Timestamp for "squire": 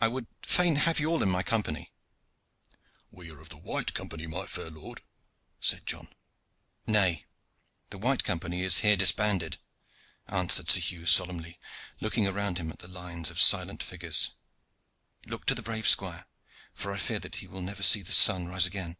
15.86-16.26